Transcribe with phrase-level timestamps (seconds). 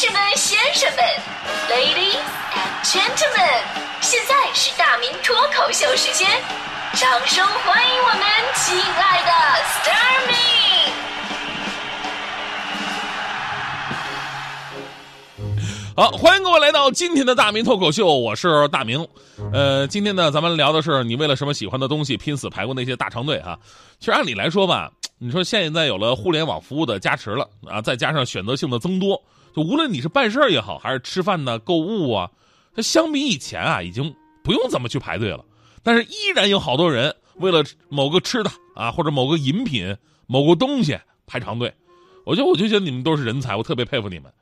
[0.00, 1.04] 士们、先生们
[1.68, 2.16] ，Ladies
[2.54, 3.60] and Gentlemen，
[4.00, 6.26] 现在是大明脱口秀时间，
[6.94, 8.22] 掌声欢迎我们
[8.54, 9.30] 亲爱的
[9.62, 10.34] s t a r m y
[15.94, 19.06] 好，欢迎各位来到今天的大明脱口秀，我是大明。
[19.52, 23.58] 呃，今天呢，咱们聊的是你为了什么喜欢的东西拼死排过那些大长队啊？
[23.98, 29.22] 其实按理来说吧，你说现在有了互联网服务的加持了啊，再加上选择性的增多，
[29.54, 32.30] 就无论你是办事儿也好，还是吃饭呢、购物啊，
[32.74, 35.44] 它相比以前啊，已经不用怎么去排队了。
[35.82, 39.96] 但是依然有好多人为了某个吃的啊，或者某个饮品、
[40.26, 41.72] 某个东西排长队。
[42.24, 44.32] 我觉得，我就觉得你们都是人才，我特别佩服你们。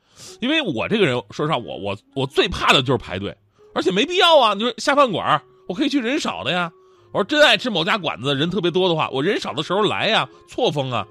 [0.41, 3.35] 因为我这个人，说实话，我我我最怕的就是排队，
[3.73, 4.53] 而且没必要啊。
[4.53, 6.71] 你说下饭馆，我可以去人少的呀。
[7.13, 11.07] 我说真爱吃某家馆子，人特别多的话，我人少的时候来呀，错峰啊。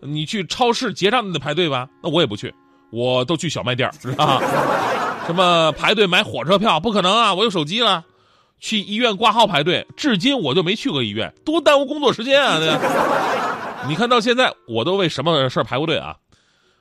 [0.00, 1.88] 你去超市结账，你得排队吧？
[2.02, 2.54] 那我也不去，
[2.94, 4.40] 我都去小卖店啊？
[5.26, 7.34] 什么排队买火车票，不可能啊！
[7.34, 8.04] 我有手机了。
[8.60, 12.58] 去医院挂号排队，至今我就没去过医院，多耽误工作时间啊！
[12.58, 12.68] 对
[13.88, 16.14] 你看到现在，我都为什么事儿排过队啊？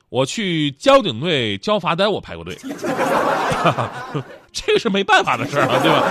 [0.10, 2.56] 我去交警队交罚单，我排过队，
[4.54, 6.04] 这个是没办法的事儿啊，对吧？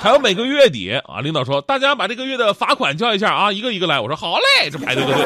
[0.00, 4.00] 还有每个月底啊，领导说大家把这个月的罚款交一下啊，一个一个来。
[4.00, 5.24] 我说好嘞，这排这个队，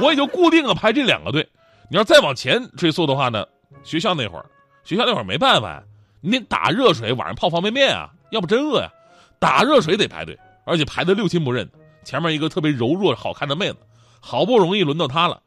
[0.00, 1.48] 我也就固定了排这两个队。
[1.92, 3.44] 你要再往前追溯的话呢，
[3.84, 4.46] 学校那会儿，
[4.82, 5.82] 学校那会儿没办法，
[6.22, 8.88] 你得打热水，晚上泡方便面啊，要不真饿呀。
[9.38, 10.34] 打热水得排队，
[10.64, 11.68] 而且排的六亲不认。
[12.02, 13.76] 前面一个特别柔弱好看的妹子，
[14.20, 15.38] 好不容易轮到她了。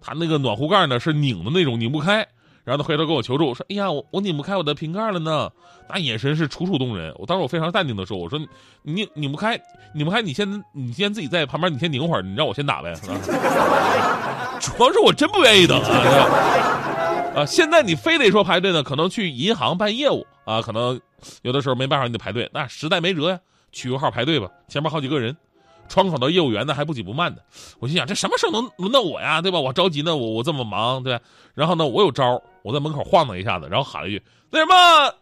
[0.00, 2.24] 她那个暖壶盖呢是拧的那种，拧不开。
[2.62, 5.50] 然后她回头跟我求助说：“哎呀，我我拧不开我的瓶盖了呢。”
[5.90, 7.12] 那眼神是楚楚动人。
[7.18, 8.38] 我当时我非常淡定的说：“我说
[8.82, 9.60] 你拧不开，
[9.92, 12.94] 拧不开，你先你先自己在旁边，你先拧会儿，你让我先打呗。”
[14.60, 17.36] 主要是我真不愿意等啊！
[17.36, 21.00] 啊，现在你非得说排队呢，可能去银行办业务啊，可能
[21.42, 23.38] 有的时候没办法你得排队，那实在没辙呀，
[23.72, 25.36] 取个号排队吧，前面好几个人。
[25.90, 27.42] 窗口的业务员呢还不紧不慢的，
[27.78, 29.58] 我心想这什么时候能轮到我呀，对吧？
[29.58, 31.18] 我着急呢，我我这么忙，对。
[31.54, 34.22] 然后呢，我有招，我在门口晃荡一下子，然后喊了一句
[34.52, 35.14] ：“那什么，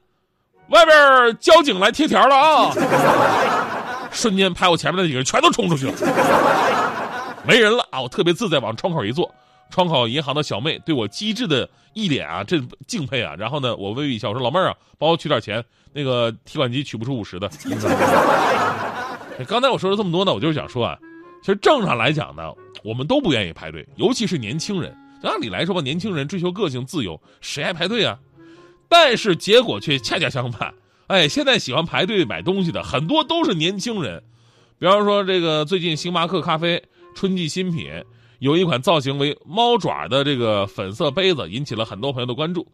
[0.71, 2.73] 外边交警来贴条了啊！”
[4.11, 5.93] 瞬间拍我前面那几个人全都冲出去了，
[7.47, 8.01] 没人了啊！
[8.01, 9.33] 我特别自在，往窗口一坐，
[9.71, 13.35] 窗口银行的小妹对我机智的一脸啊，这敬佩啊。
[13.39, 17.49] 然后呢，我微微一笑，我说：“老妹儿啊，帮我取点钱，那个提款机取不出五十的。”
[19.47, 20.99] 刚才我说了这么多呢，我就是想说啊，
[21.43, 22.53] 其实正常来讲呢，
[22.83, 24.97] 我们都不愿意排队，尤其是年轻人。
[25.23, 28.19] 按理来说吧，年轻人追求个性自由，谁爱排队啊？
[28.89, 30.73] 但是结果却恰恰相反。
[31.09, 34.23] 哎，现在喜欢排队买东西的很多都是年轻人。
[34.79, 36.83] 比方说，这个最近星巴克咖啡
[37.17, 37.91] 春季新品
[38.39, 42.65] 有一款造型为猫爪的这个粉色杯子，引起了很多朋友的关注。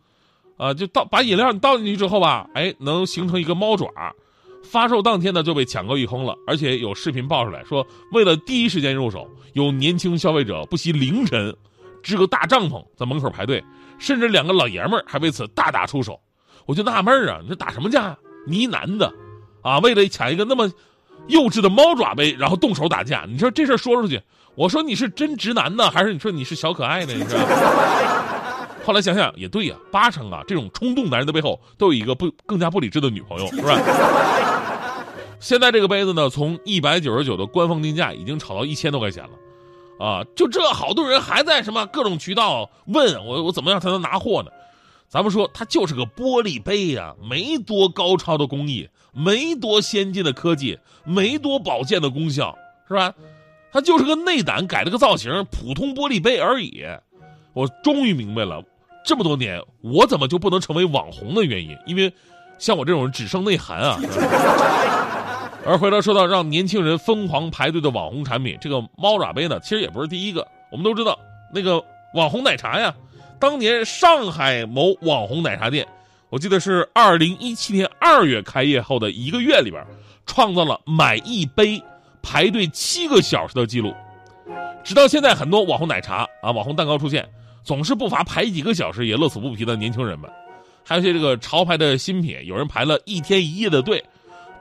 [0.59, 3.89] 啊，就倒把饮料倒进去之后吧，哎，能形成一个猫爪。
[4.63, 11.57] 发售当天呢就被抢购一空了，而且有视频爆出来说，为了第一时间入手，有年轻消费者不惜凌晨
[12.03, 13.65] 支个大帐篷在门口排队，
[13.99, 16.21] 甚至两个老爷们儿还为此大打出手。
[16.67, 18.17] 我就纳闷儿啊，你这打什么架？
[18.47, 19.13] 你一男的，
[19.63, 20.71] 啊，为了抢一个那么
[21.29, 24.21] 幼稚的猫爪杯，然后动手打架，你说这事儿说出去，
[24.55, 27.13] 我说你是真直男呢，还是你说你是小可爱呢？
[27.15, 27.39] 你说？
[28.85, 33.79] 后来想想也对呀，八成啊，这种冲动男人的背后都有一个不更加不理智的女朋友，是吧？
[35.39, 44.51] 现在这个杯子呢，从一百九十九的官方定价已经炒到一千多块钱了，啊，就这好多人还在什么各种渠道问我，我怎么样才能拿货呢？
[45.13, 52.57] 咱们说它就是个玻璃杯呀，没多高超的工艺，没多先进的科技，没多保健的功效，
[52.89, 53.13] 是吧？
[53.71, 56.83] 它就是个内胆改了个造型，普通玻璃杯而已。
[57.53, 58.65] 我终于明白了。
[59.05, 61.77] 这么多年，我怎么就不能成为网红的原因？
[61.85, 62.11] 因为，
[62.59, 63.99] 像我这种人只剩内涵啊。
[65.67, 70.49] 而回头说到让年轻人疯狂排队的网红产品，这个猫爪杯呢，其实也不是第一个。
[70.71, 71.19] 我们都知道，
[71.53, 71.85] 那个
[72.15, 72.95] 网红奶茶呀，
[73.43, 75.85] 当年上海某网红奶茶店，
[76.31, 79.85] 我记得是二零一七年二月开业后的一个月里边，
[80.25, 81.83] 创造了买一杯
[82.23, 83.93] 排队七个小时的记录。
[84.85, 87.29] 直到现在，很多网红奶茶啊、网红蛋糕出现。
[87.65, 90.31] 总是不乏排几个小时也乐此不疲的年轻人们，
[90.85, 94.05] 还有些这个潮牌的新品，有人排了一天一夜的队，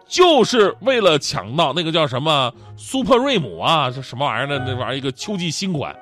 [0.08, 5.96] 就是为了抢到那个叫什么 Super 瑞姆啊，这什么玩意儿的那玩意儿一个秋季新款。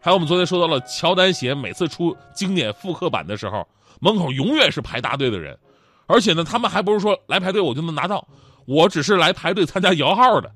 [0.00, 3.66] 还有我们昨天说到了乔丹鞋，每次出经典复刻版的时候，
[4.00, 5.58] 门口永远是排大队的人，
[6.06, 8.26] 而且呢，他们还不是说来排队我就能拿到，
[8.66, 10.50] 我只是来排队参加摇号的。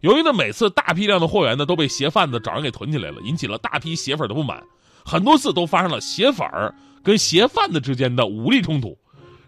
[0.00, 4.62] 由于呢，每次大批量的货源呢都被鞋贩子找人给囤起来了，引起了大批鞋粉的不满。
[5.04, 8.98] 很多次都发生了鞋粉儿跟鞋贩子之间的武力冲突，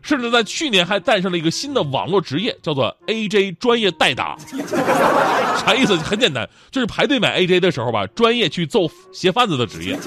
[0.04, 4.36] 甚至在去年还诞生了一个新的网络职业，叫做 AJ 专业代打。
[5.64, 5.96] 啥意思？
[5.96, 9.98] 很简单，就是排队买 AJ 的时候吧，专业去揍鞋贩子的职业。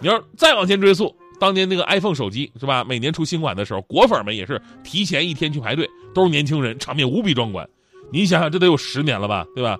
[0.00, 2.82] 你要再往前追溯，当年那个 iPhone 手机是吧？
[2.82, 7.68] 每年出新款的时候，果粉们也是提前一天去排队，都是年轻人，场面无比壮观。
[8.10, 9.76] 你想想，这得有十年了吧，对吧？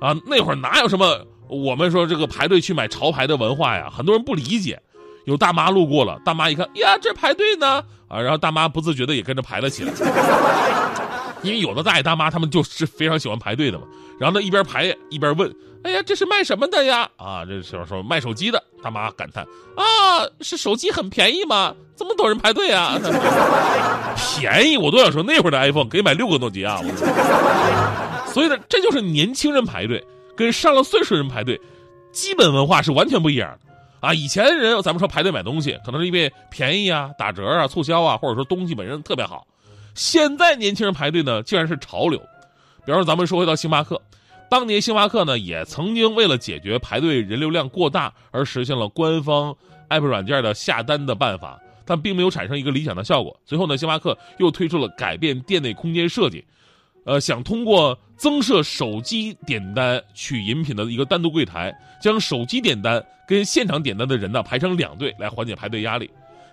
[0.00, 3.90] 啊，那会儿哪有什么我们说这个排队去买潮牌的文化呀？
[3.94, 4.80] 很多人不理解。
[5.30, 9.92] 有大妈路过了，大妈一看呀，这排队呢啊，然后大妈不自觉的也跟着排了起来。
[11.42, 13.84] 因为有的大爷大妈他们就是非常喜欢排队的嘛。
[14.18, 15.50] 然后呢，一边排一边问
[15.84, 18.62] ：“哎呀，这是卖什么的呀？”啊，这是说卖手机的。
[18.82, 19.46] 大妈感叹
[19.76, 21.72] ：“啊，是手机很便宜吗？
[21.96, 22.98] 这么多人排队啊？
[24.38, 26.82] 便宜我都想说，那会儿的 iPhone 可以买六个诺基亚。
[28.26, 30.04] 所以呢，这就是年轻人排队
[30.36, 31.58] 跟上了岁数人排队，
[32.12, 33.69] 基本文化是完全不一样的。
[34.00, 39.46] 啊，以前人咱们说排队买东西，可能是因为便宜啊、打折啊、促销啊，或者说东西本身特别好。
[39.94, 42.18] 现在年轻人排队呢，竟然是潮流。
[42.86, 44.00] 比方说，咱们说回到星巴克，
[44.48, 49.54] 当年星巴克呢也曾经为了解决排队人流量过大而实现了官方
[49.90, 53.38] app 软件的下单的办法，但并没有产生一个理想的效果。
[53.44, 56.42] 随后呢，星巴克又推出了改变店内空间设计，
[57.04, 66.10] 呃，想通过增设手机点单取饮品的一个单独柜台，将手机点单跟现场点单的人呢排成两队来缓解排队压力。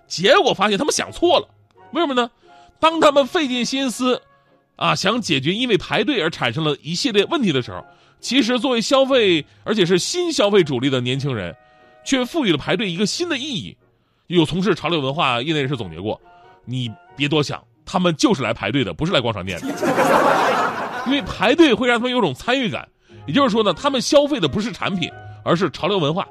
[0.07, 1.49] 结果发现他们想错了，
[1.91, 2.31] 为什么呢？
[2.79, 4.21] 当他们费尽心思，
[4.77, 7.83] 啊，想解决因为排队而产生了一系列问题的时候，
[8.21, 11.53] 其实作为消费，而且是新消费主力的年轻人，
[12.05, 13.75] 却赋予了排队一个新的意义。
[14.27, 16.21] 有从事潮流文化业内人士总结过，
[16.65, 19.67] 你别多想，他们就是来排队的，不是来逛商店的。
[21.07, 22.87] 因为排队会让他们有种参与感，
[23.25, 25.09] 也就是说呢，他们消费的不是产品，
[25.43, 26.27] 而是潮流文化。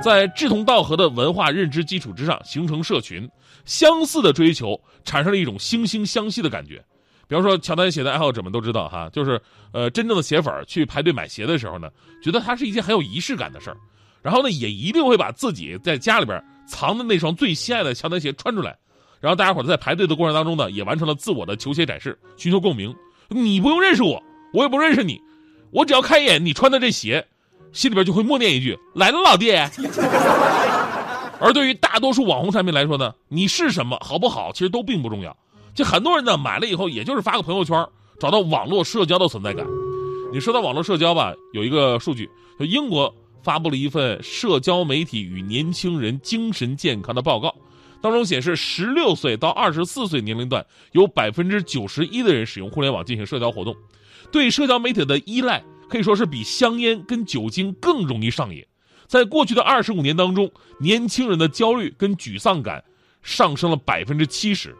[0.00, 3.28] 在志同道合的文化认知基础之上形成社群，
[3.64, 6.82] 相似的追求产生了一种惺惺相惜的感觉。
[7.26, 9.40] 比方说，乔丹鞋的爱好者们都知道哈，就是
[9.72, 11.88] 呃，真正的鞋粉去排队买鞋的时候呢，
[12.22, 13.76] 觉得它是一件很有仪式感的事儿，
[14.22, 18.76] 然后呢，也一定会把自己在家里边藏的那双最心爱的乔丹鞋穿出来，
[19.20, 22.94] 然后大家伙在排队的过程当中呢，也完成了自我的球鞋展示，寻求共鸣。
[23.28, 24.22] 你不用认识我，
[24.52, 25.20] 我也不认识你，
[25.70, 27.26] 我只要看一眼你穿的这鞋。
[27.72, 29.52] 心里边就会默念一句：“来了，老弟。
[31.38, 35.36] ”而对于大多数网红产品来说呢，你是什么好不好，其实都并不重要。
[35.72, 37.86] 就很多人呢买了以后，也就是发个朋友圈，
[38.18, 39.64] 找到网络社交的存在感。
[40.32, 42.28] 你说到网络社交吧，有一个数据，
[42.58, 47.54] 就英国发布了一份社交媒体与年轻人精神健康的报告，
[48.00, 53.76] 当中显示，十六岁到二十四岁年龄段有百分之九十一的人使用互联网进行社交活动，
[54.32, 55.62] 对社交媒体的依赖。
[55.88, 58.64] 可以说是比香烟跟酒精更容易上瘾。
[59.08, 60.48] 在过去的二十五年当中，
[60.78, 62.84] 年轻人的焦虑跟沮丧感
[63.22, 64.72] 上升了百分之七十，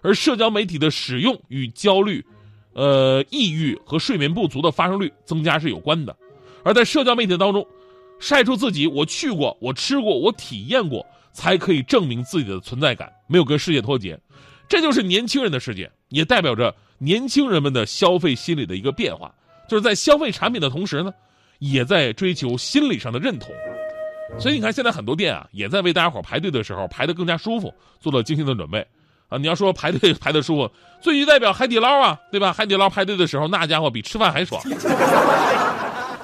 [0.00, 2.24] 而社交媒体的使用与焦虑、
[2.72, 6.16] 呃抑郁和睡眠不足的发生率增加是有关的。
[6.64, 7.66] 而在社交媒体当中，
[8.20, 14.18] 晒出自己我去过、我吃过、我体验过，才可以证明自己的存在感，没有跟世界脱节。
[14.68, 19.34] 这就是年轻人的世界，也代表着年轻人们的消费心理的一个变化。
[19.68, 21.12] 就是在消费产品的同时呢，
[21.58, 23.50] 也在追求心理上的认同，
[24.38, 28.86] 所以你看，现在很多店啊，也在为大家伙排队的时候排得更加舒服，做了精心的准备
[29.28, 29.38] 啊。
[29.38, 32.52] 你要说排队排得舒服，最具代表海底捞啊，对吧？
[32.52, 34.62] 海底捞排队的时候，那家伙比吃饭还爽，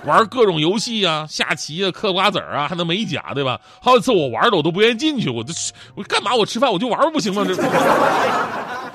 [0.04, 3.60] 玩各种游戏啊，下棋啊，嗑瓜子儿啊，还能美甲，对吧？
[3.82, 5.52] 好几次我玩的我都不愿意进去，我这
[5.94, 6.34] 我干嘛？
[6.34, 7.44] 我吃饭我就玩不行吗？
[7.46, 7.54] 这。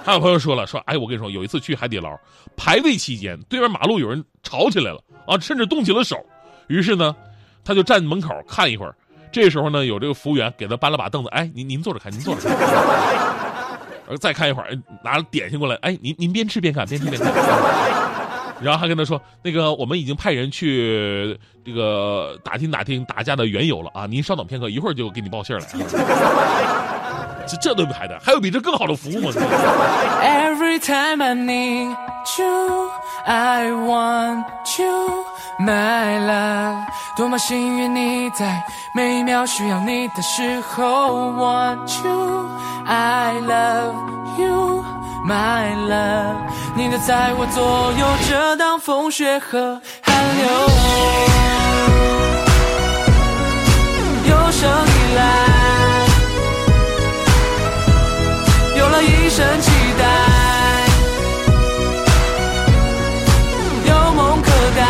[0.03, 2.09] 还有朋友说了，说哎，我跟你说，有一次去海底捞
[2.55, 6.15] 排队期间，对面马路有人吵起来了啊，甚至动起了手。
[6.67, 7.15] 于是呢，
[7.63, 8.95] 他就站门口看一会儿。
[9.31, 14.17] 这时候呢，有这个服务员给他搬了把凳子，哎，您您坐着看，您坐着看。
[14.21, 14.69] 再看一会儿，
[15.03, 17.33] 拿了点心过来，哎，您您边吃边看，边吃边看。
[18.61, 25.65] 然后还跟他说，那个我们已经派人去这个打听打听打架的缘由了啊，您稍等片刻，一会儿就给你报信来。
[27.47, 29.31] 这这都排的，还有比这更好的服务吗
[30.23, 31.95] ？Every time I need
[32.39, 32.89] you,
[33.23, 34.45] I want
[34.81, 35.25] you,
[35.59, 36.87] my love。
[37.15, 38.63] 多么幸运你在
[38.95, 42.49] 每一秒需要你的时候，want you,
[42.87, 44.83] I love you,
[45.25, 46.37] my love。
[46.75, 50.45] 你的在我左右，遮挡风雪和寒流。
[54.29, 55.19] 有生以来。
[58.77, 60.03] 有了一生期待，
[63.87, 64.81] 有梦可待。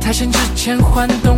[0.00, 0.38] 太深之。
[0.62, 1.31] 前换动，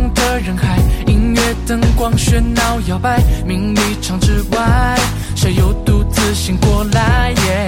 [1.65, 4.95] 灯光喧闹摇摆，名利场之外，
[5.35, 7.31] 谁又独自醒过来？
[7.47, 7.65] 耶，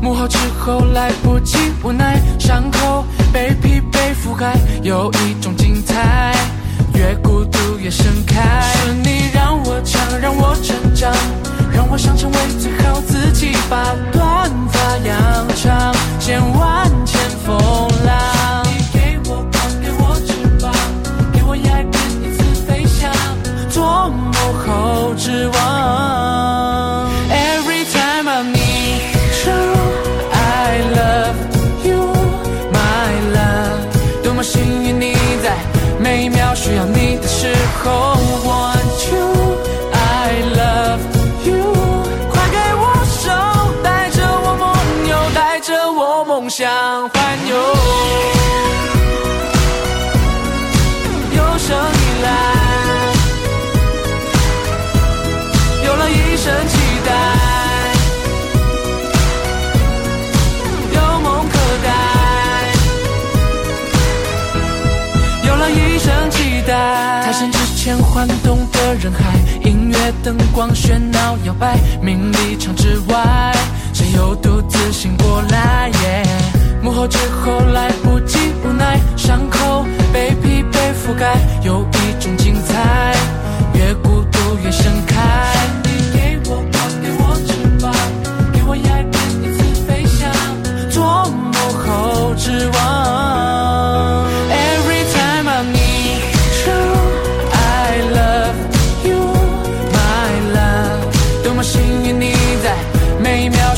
[0.00, 6.32] 幕后之后来不及，无奈伤口被疲惫覆盖，有一种精彩，
[6.94, 8.62] 越孤独越盛开。
[8.74, 11.12] 是你让我强，让我成长，
[11.74, 16.88] 让我想成为最好自己，把短发扬长，千万
[37.84, 38.11] 的
[67.82, 69.34] 前晃动的人海，
[69.68, 73.52] 音乐灯光喧闹摇摆，名利场之外，
[73.92, 75.90] 谁又独自醒过来？
[76.04, 76.22] 耶，
[76.80, 78.38] 幕后之后来不及，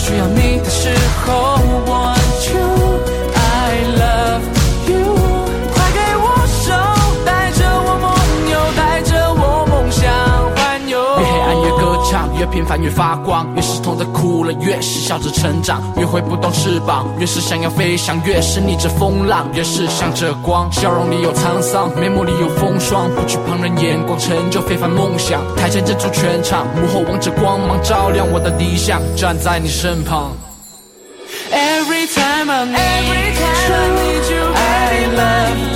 [0.04, 0.90] 需要你的时
[1.24, 1.56] 候
[1.86, 2.14] 我
[12.74, 20.70] 唱，越发光，越是痛的哭了，越是笑着成长，越会不动翅膀，越是想要飞翔，越是逆着风浪，越是向着光。
[20.72, 25.40] 笑容里有沧桑，眉目里有风霜，不惧旁人眼光，成就非凡梦想。
[25.54, 30.32] 台前镇住全场，幕后望着光芒照亮我的理想，站在你身旁。
[31.52, 32.74] Every time I need
[34.30, 35.73] you, I love